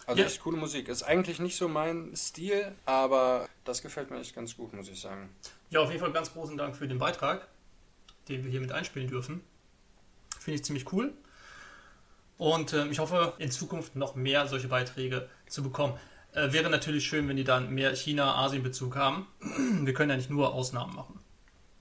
[0.06, 0.28] Also ja.
[0.28, 0.88] echt coole Musik.
[0.88, 5.00] Ist eigentlich nicht so mein Stil, aber das gefällt mir echt ganz gut, muss ich
[5.00, 5.30] sagen.
[5.70, 7.48] Ja, auf jeden Fall ganz großen Dank für den Beitrag,
[8.28, 9.42] den wir hier mit einspielen dürfen.
[10.40, 11.14] Finde ich ziemlich cool.
[12.38, 15.98] Und äh, ich hoffe, in Zukunft noch mehr solche Beiträge zu bekommen.
[16.34, 19.28] Äh, wäre natürlich schön, wenn die dann mehr China-Asien-Bezug haben.
[19.82, 21.19] Wir können ja nicht nur Ausnahmen machen.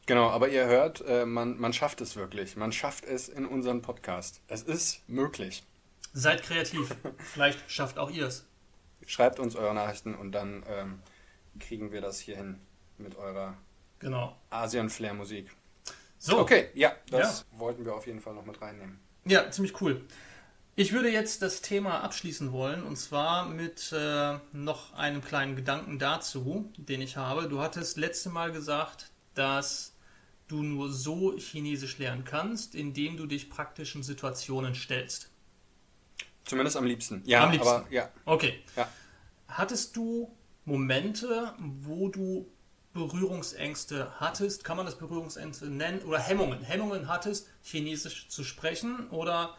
[0.08, 2.56] Genau, aber ihr hört, äh, man, man schafft es wirklich.
[2.56, 4.40] Man schafft es in unserem Podcast.
[4.48, 5.64] Es ist möglich.
[6.14, 6.96] Seid kreativ.
[7.18, 8.46] Vielleicht schafft auch ihr es.
[9.06, 11.02] Schreibt uns eure Nachrichten und dann ähm,
[11.60, 12.58] kriegen wir das hier hin
[12.96, 13.58] mit eurer
[13.98, 14.34] genau.
[14.48, 15.50] Asien-Flair-Musik.
[16.18, 16.38] So.
[16.38, 17.58] Okay, ja, das ja.
[17.58, 18.98] wollten wir auf jeden Fall noch mit reinnehmen.
[19.26, 20.00] Ja, ziemlich cool.
[20.74, 25.98] Ich würde jetzt das Thema abschließen wollen und zwar mit äh, noch einem kleinen Gedanken
[25.98, 27.46] dazu, den ich habe.
[27.46, 29.92] Du hattest letzte Mal gesagt, dass
[30.48, 35.30] du nur so Chinesisch lernen kannst, indem du dich praktischen Situationen stellst.
[36.44, 37.22] Zumindest am liebsten.
[37.26, 37.68] Ja, am liebsten.
[37.68, 38.08] aber ja.
[38.24, 38.62] Okay.
[38.74, 38.88] Ja.
[39.48, 40.34] Hattest du
[40.64, 42.50] Momente, wo du
[42.94, 49.56] Berührungsängste hattest, kann man das Berührungsängste nennen, oder Hemmungen, Hemmungen hattest, Chinesisch zu sprechen, oder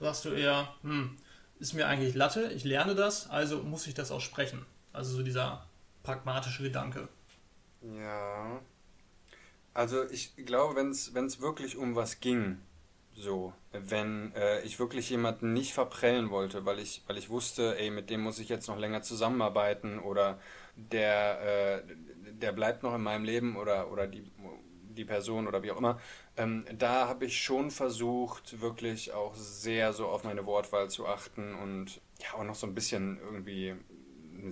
[0.00, 1.16] sagst du eher, hm,
[1.58, 4.66] ist mir eigentlich Latte, ich lerne das, also muss ich das auch sprechen.
[4.92, 5.66] Also so dieser
[6.02, 7.08] pragmatische Gedanke.
[7.82, 8.60] Ja,
[9.76, 12.58] also ich glaube, wenn es wirklich um was ging,
[13.14, 17.90] so, wenn äh, ich wirklich jemanden nicht verprellen wollte, weil ich, weil ich wusste, ey,
[17.90, 20.38] mit dem muss ich jetzt noch länger zusammenarbeiten oder
[20.76, 21.94] der, äh,
[22.32, 24.30] der bleibt noch in meinem Leben oder, oder die,
[24.96, 25.98] die Person oder wie auch immer,
[26.36, 31.54] ähm, da habe ich schon versucht, wirklich auch sehr so auf meine Wortwahl zu achten
[31.54, 33.74] und ja, auch noch so ein bisschen irgendwie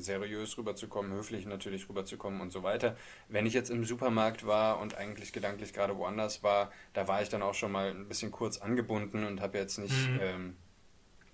[0.01, 2.97] seriös rüberzukommen, höflich natürlich rüberzukommen und so weiter.
[3.29, 7.29] Wenn ich jetzt im Supermarkt war und eigentlich gedanklich gerade woanders war, da war ich
[7.29, 10.21] dann auch schon mal ein bisschen kurz angebunden und habe jetzt nicht mhm.
[10.21, 10.57] ähm,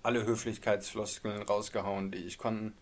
[0.03, 2.73] alle Höflichkeitsfloskeln rausgehauen, die ich konnten,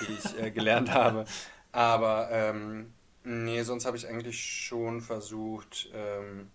[0.00, 1.24] die ich äh, gelernt habe.
[1.72, 2.92] Aber ähm,
[3.30, 6.50] Nee, sonst habe ich eigentlich schon versucht, ähm,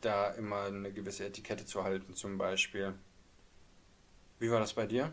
[0.00, 2.94] da immer eine gewisse Etikette zu halten, zum Beispiel.
[4.38, 5.12] Wie war das bei dir?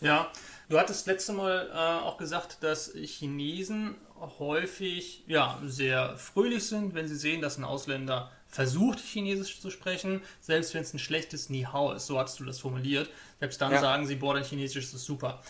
[0.00, 0.30] Ja,
[0.68, 3.96] du hattest letzte Mal äh, auch gesagt, dass Chinesen
[4.38, 10.22] häufig ja, sehr fröhlich sind, wenn sie sehen, dass ein Ausländer versucht, Chinesisch zu sprechen,
[10.40, 13.10] selbst wenn es ein schlechtes Ni-Hao ist, so hast du das formuliert.
[13.38, 13.80] Selbst dann ja.
[13.80, 15.42] sagen sie, boah, dein Chinesisch ist super.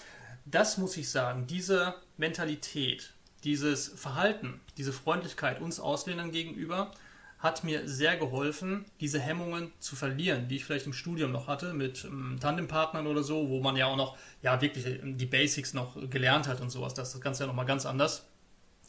[0.45, 3.13] Das muss ich sagen, diese Mentalität,
[3.45, 6.93] dieses Verhalten, diese Freundlichkeit uns Ausländern gegenüber,
[7.39, 11.75] hat mir sehr geholfen, diese Hemmungen zu verlieren, die ich vielleicht im Studium noch hatte
[11.75, 15.97] mit ähm, Tandempartnern oder so, wo man ja auch noch ja wirklich die Basics noch
[16.09, 16.95] gelernt hat und sowas.
[16.95, 18.27] Das ist das Ganze ja nochmal ganz anders.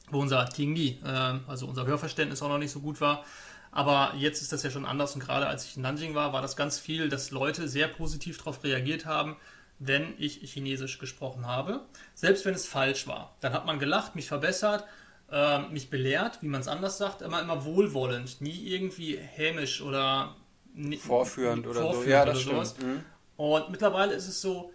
[0.10, 3.26] Wo unser Tingli, äh, also unser Hörverständnis auch noch nicht so gut war.
[3.72, 6.42] Aber jetzt ist das ja schon anders und gerade als ich in Nanjing war, war
[6.42, 9.36] das ganz viel, dass Leute sehr positiv darauf reagiert haben,
[9.78, 11.82] wenn ich Chinesisch gesprochen habe.
[12.16, 13.36] Selbst wenn es falsch war.
[13.42, 14.86] Dann hat man gelacht, mich verbessert
[15.32, 20.36] äh, mich belehrt, wie man es anders sagt, immer, immer wohlwollend, nie irgendwie hämisch oder
[21.00, 22.10] vorführend oder vorführend so.
[22.10, 22.88] Ja, das oder stimmt.
[22.88, 23.04] Mhm.
[23.36, 24.72] Und mittlerweile ist es so,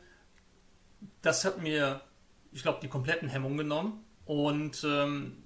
[1.21, 2.01] das hat mir,
[2.53, 4.05] ich glaube, die kompletten Hemmungen genommen.
[4.25, 5.43] Und ähm,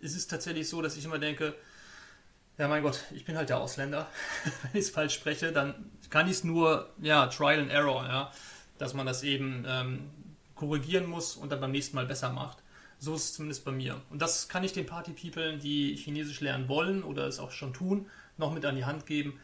[0.00, 1.54] es ist tatsächlich so, dass ich immer denke,
[2.56, 4.08] ja, mein Gott, ich bin halt der Ausländer.
[4.62, 8.32] Wenn ich es falsch spreche, dann kann ich es nur, ja, Trial and Error, ja,
[8.78, 10.10] dass man das eben ähm,
[10.56, 12.58] korrigieren muss und dann beim nächsten Mal besser macht.
[12.98, 14.00] So ist es zumindest bei mir.
[14.10, 18.06] Und das kann ich den Party-People, die Chinesisch lernen wollen oder es auch schon tun,
[18.36, 19.38] noch mit an die Hand geben.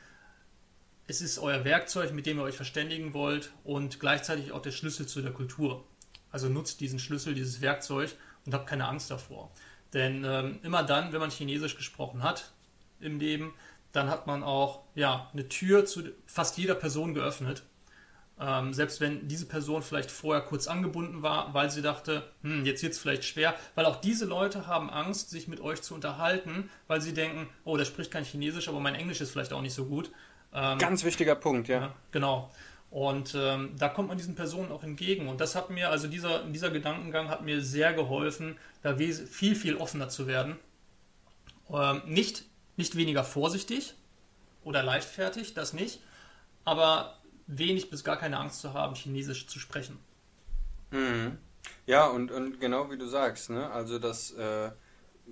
[1.07, 5.07] Es ist euer Werkzeug, mit dem ihr euch verständigen wollt und gleichzeitig auch der Schlüssel
[5.07, 5.85] zu der Kultur.
[6.33, 9.53] Also nutzt diesen Schlüssel, dieses Werkzeug und habt keine Angst davor.
[9.93, 12.53] Denn ähm, immer dann, wenn man Chinesisch gesprochen hat
[12.99, 13.55] im Leben,
[13.93, 17.62] dann hat man auch ja, eine Tür zu fast jeder Person geöffnet
[18.40, 22.83] ähm, selbst wenn diese Person vielleicht vorher kurz angebunden war, weil sie dachte, hm, jetzt
[22.83, 26.68] wird es vielleicht schwer, weil auch diese Leute haben Angst, sich mit euch zu unterhalten,
[26.88, 29.75] weil sie denken, oh, der spricht kein Chinesisch, aber mein Englisch ist vielleicht auch nicht
[29.75, 30.11] so gut.
[30.53, 31.81] Ähm, Ganz wichtiger Punkt, ja.
[31.81, 32.51] ja genau.
[32.90, 35.29] Und ähm, da kommt man diesen Personen auch entgegen.
[35.29, 39.77] Und das hat mir, also dieser, dieser Gedankengang hat mir sehr geholfen, da viel, viel
[39.77, 40.57] offener zu werden.
[41.70, 42.44] Ähm, nicht,
[42.77, 43.94] nicht weniger vorsichtig
[44.62, 46.01] oder leichtfertig, das nicht,
[46.64, 49.98] aber wenig bis gar keine Angst zu haben, Chinesisch zu sprechen.
[50.90, 51.38] Mhm.
[51.87, 53.70] Ja, und, und genau wie du sagst, ne?
[53.70, 54.70] also das, äh,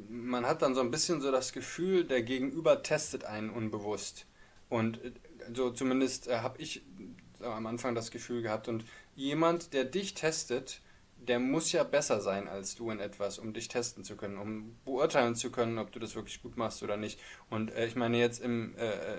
[0.09, 4.27] man hat dann so ein bisschen so das Gefühl, der Gegenüber testet einen unbewusst.
[4.69, 5.13] Und äh,
[5.55, 6.83] so zumindest äh, habe ich
[7.41, 8.69] äh, am Anfang das Gefühl gehabt.
[8.69, 10.81] Und jemand, der dich testet,
[11.17, 14.77] der muss ja besser sein als du in etwas, um dich testen zu können, um
[14.85, 17.21] beurteilen zu können, ob du das wirklich gut machst oder nicht.
[17.49, 19.19] Und äh, ich meine jetzt im äh,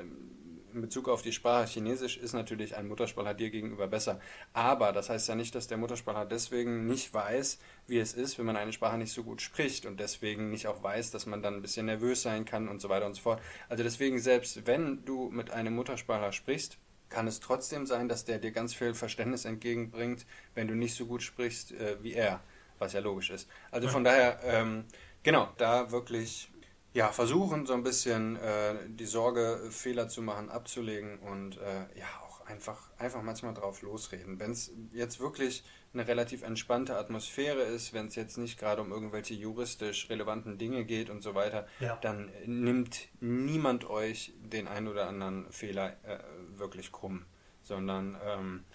[0.74, 4.20] in Bezug auf die Sprache Chinesisch ist natürlich ein Muttersprachler dir gegenüber besser.
[4.54, 8.46] Aber das heißt ja nicht, dass der Muttersprachler deswegen nicht weiß, wie es ist, wenn
[8.46, 11.56] man eine Sprache nicht so gut spricht und deswegen nicht auch weiß, dass man dann
[11.56, 13.42] ein bisschen nervös sein kann und so weiter und so fort.
[13.70, 16.78] Also deswegen, selbst wenn du mit einem Muttersprachler sprichst,
[17.10, 21.06] kann es trotzdem sein, dass der dir ganz viel Verständnis entgegenbringt, wenn du nicht so
[21.06, 22.42] gut sprichst äh, wie er,
[22.80, 23.48] was ja logisch ist.
[23.70, 24.86] Also von daher, ähm,
[25.22, 26.50] genau, da wirklich
[26.93, 32.06] ja, versuchen so ein bisschen äh, die Sorge, Fehler zu machen, abzulegen und äh, ja,
[32.23, 34.39] auch einfach, einfach manchmal drauf losreden.
[34.39, 38.91] Wenn es jetzt wirklich eine relativ entspannte Atmosphäre ist, wenn es jetzt nicht gerade um
[38.91, 41.97] irgendwelche juristisch relevanten Dinge geht und so weiter, ja.
[42.01, 46.19] dann nimmt niemand euch den einen oder anderen Fehler äh,
[46.58, 47.25] wirklich krumm,
[47.62, 48.65] sondern ähm,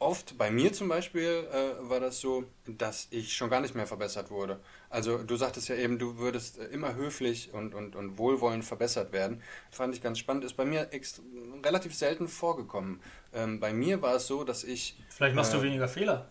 [0.00, 3.86] oft, bei mir zum Beispiel, äh, war das so, dass ich schon gar nicht mehr
[3.86, 4.58] verbessert wurde.
[4.88, 9.12] Also du sagtest ja eben, du würdest äh, immer höflich und, und, und wohlwollend verbessert
[9.12, 9.42] werden.
[9.70, 10.44] Fand ich ganz spannend.
[10.44, 10.90] Ist bei mir
[11.62, 13.00] relativ selten vorgekommen.
[13.32, 14.96] Ähm, bei mir war es so, dass ich...
[15.10, 16.28] Vielleicht machst äh, du weniger Fehler.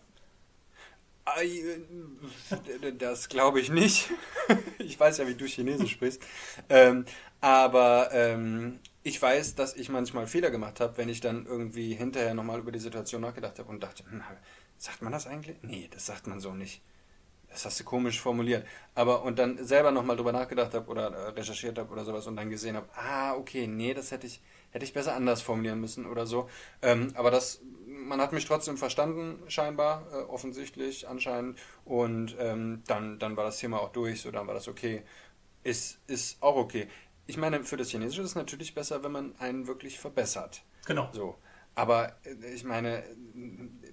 [1.38, 4.10] Äh, das glaube ich nicht.
[4.80, 6.24] Ich weiß ja, wie du Chinesisch sprichst.
[6.70, 7.06] Ähm,
[7.40, 12.34] aber ähm, ich weiß, dass ich manchmal Fehler gemacht habe, wenn ich dann irgendwie hinterher
[12.34, 14.22] nochmal über die Situation nachgedacht habe und dachte, hm,
[14.78, 15.58] sagt man das eigentlich?
[15.62, 16.82] Nee, das sagt man so nicht.
[17.50, 18.66] Das hast du komisch formuliert.
[18.94, 22.36] Aber und dann selber nochmal drüber nachgedacht habe oder äh, recherchiert habe oder sowas und
[22.36, 26.06] dann gesehen habe, ah, okay, nee, das hätte ich, hätte ich besser anders formulieren müssen
[26.06, 26.50] oder so.
[26.82, 31.58] Ähm, aber das, man hat mich trotzdem verstanden, scheinbar, äh, offensichtlich, anscheinend.
[31.86, 35.04] Und ähm, dann, dann war das Thema auch durch, so dann war das okay.
[35.64, 36.88] Ist, ist auch okay
[37.30, 40.64] ich meine, für das Chinesische ist es natürlich besser, wenn man einen wirklich verbessert.
[40.88, 41.10] Genau.
[41.14, 41.38] So.
[41.76, 43.04] Aber äh, ich meine,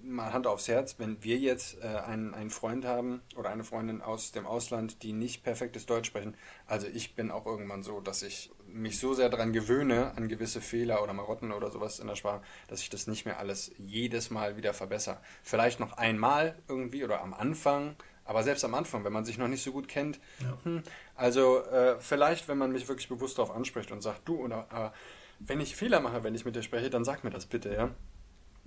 [0.03, 4.01] mal Hand aufs Herz, wenn wir jetzt äh, einen, einen Freund haben oder eine Freundin
[4.01, 6.35] aus dem Ausland, die nicht perfektes Deutsch sprechen,
[6.67, 10.63] also ich bin auch irgendwann so, dass ich mich so sehr daran gewöhne, an gewisse
[10.63, 14.31] Fehler oder Marotten oder sowas in der Sprache, dass ich das nicht mehr alles jedes
[14.31, 15.19] Mal wieder verbessere.
[15.43, 19.49] Vielleicht noch einmal irgendwie oder am Anfang, Aber selbst am Anfang, wenn man sich noch
[19.49, 20.59] nicht so gut kennt, Ja.
[20.65, 20.83] hm,
[21.15, 24.97] also äh, vielleicht, wenn man mich wirklich bewusst darauf anspricht und sagt, du, oder äh,
[25.39, 27.91] wenn ich Fehler mache, wenn ich mit dir spreche, dann sag mir das bitte, ja.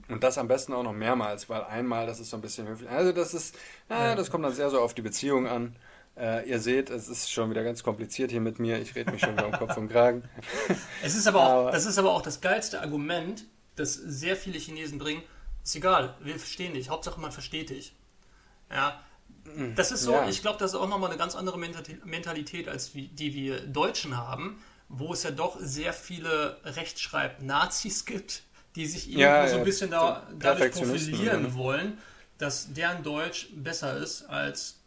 [0.08, 2.90] Und das am besten auch noch mehrmals, weil einmal, das ist so ein bisschen höflich.
[2.90, 3.56] Also das ist,
[3.90, 4.16] Ja.
[4.16, 5.76] das kommt dann sehr so auf die Beziehung an.
[6.18, 8.80] Äh, ihr seht, es ist schon wieder ganz kompliziert hier mit mir.
[8.80, 10.24] Ich rede mich schon wieder um Kopf und Kragen.
[11.04, 13.46] Es ist aber, auch, Aber- das ist aber auch das geilste Argument,
[13.76, 15.22] das sehr viele Chinesen bringen.
[15.64, 16.90] Ist egal, wir verstehen dich.
[16.90, 17.94] Hauptsache man versteht dich.
[18.72, 19.00] Ja.
[19.76, 20.30] Das ist so, Ja.
[20.30, 24.18] ich glaube, das ist auch nochmal eine ganz andere Mentali- Mentalität, als die wir Deutschen
[24.18, 28.44] haben, wo es ja doch sehr viele Rechtschreib-Nazis gibt,
[28.76, 31.54] die sich irgendwo Ja, so ein bisschen da, dadurch profilieren ne?
[31.56, 31.98] wollen,
[32.38, 34.80] dass deren Deutsch besser ist als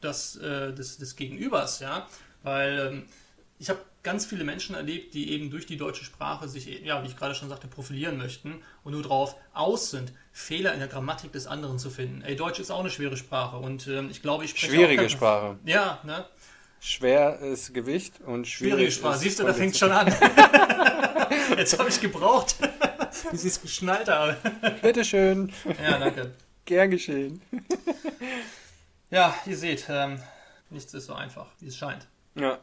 [0.00, 2.08] das äh, des, des Gegenübers, ja,
[2.42, 3.06] weil ähm,
[3.58, 7.06] ich habe ganz viele Menschen erlebt, die eben durch die deutsche Sprache sich, ja, wie
[7.06, 11.32] ich gerade schon sagte, profilieren möchten und nur darauf aus sind, Fehler in der Grammatik
[11.32, 12.22] des anderen zu finden.
[12.22, 15.58] Ey, Deutsch ist auch eine schwere Sprache und ähm, ich glaube, ich spreche Schwierige Sprache.
[15.64, 16.24] Ja, ne?
[16.80, 19.14] Schweres Gewicht und schwierig Schwierige Sprache.
[19.16, 20.06] ist Siehst du, da fängt schon an.
[21.56, 22.56] Jetzt habe ich gebraucht,
[23.30, 24.36] bis ich es geschnallt habe.
[24.80, 25.52] Bitteschön.
[25.82, 26.32] Ja, danke.
[26.64, 27.42] Gern geschehen.
[29.10, 30.18] Ja, ihr seht, ähm,
[30.70, 32.08] nichts ist so einfach, wie es scheint.
[32.34, 32.58] Ja.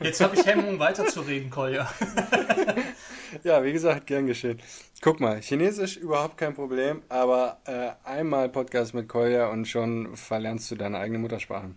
[0.00, 1.90] Jetzt habe ich Hemmungen weiterzureden, Kolja.
[3.44, 4.58] ja, wie gesagt, gern geschehen.
[5.02, 10.70] Guck mal, Chinesisch überhaupt kein Problem, aber äh, einmal Podcast mit Kolja und schon verlernst
[10.70, 11.74] du deine eigene Muttersprache.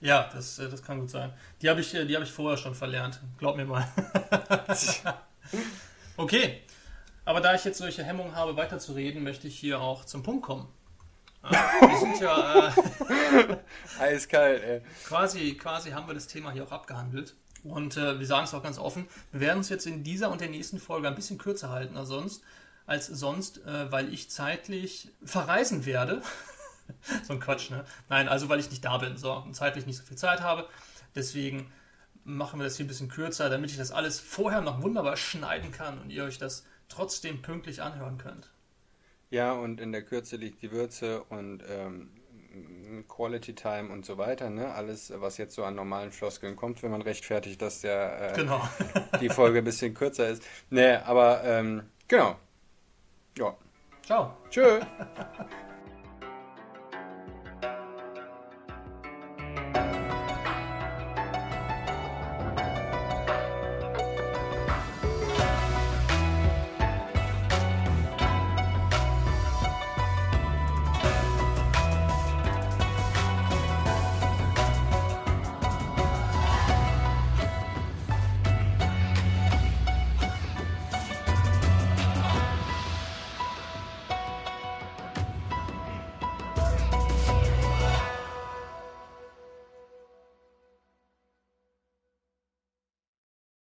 [0.00, 1.32] Ja, das, äh, das kann gut sein.
[1.62, 3.20] Die habe ich, äh, die hab ich vorher schon verlernt.
[3.38, 3.86] Glaub mir mal.
[6.16, 6.62] okay.
[7.24, 10.68] Aber da ich jetzt solche Hemmungen habe, weiterzureden, möchte ich hier auch zum Punkt kommen.
[11.42, 13.56] Ja, wir sind ja äh,
[14.00, 14.82] Eiskalt, ey.
[15.04, 17.36] quasi, quasi haben wir das Thema hier auch abgehandelt.
[17.64, 20.40] Und äh, wir sagen es auch ganz offen, wir werden uns jetzt in dieser und
[20.40, 22.42] der nächsten Folge ein bisschen kürzer halten als sonst,
[22.86, 26.22] als sonst äh, weil ich zeitlich verreisen werde.
[27.24, 27.84] so ein Quatsch, ne?
[28.08, 30.68] Nein, also weil ich nicht da bin, so und zeitlich nicht so viel Zeit habe.
[31.14, 31.70] Deswegen
[32.24, 35.72] machen wir das hier ein bisschen kürzer, damit ich das alles vorher noch wunderbar schneiden
[35.72, 38.50] kann und ihr euch das trotzdem pünktlich anhören könnt.
[39.30, 42.10] Ja, und in der Kürze liegt die Würze und ähm,
[43.08, 44.72] Quality Time und so weiter, ne?
[44.74, 48.60] Alles, was jetzt so an normalen Floskeln kommt, wenn man rechtfertigt, dass der, äh, Genau.
[49.20, 50.42] die Folge ein bisschen kürzer ist.
[50.70, 52.36] Nee, aber ähm, genau.
[53.36, 53.54] Ja.
[54.04, 54.34] Ciao.
[54.50, 54.80] Tschö.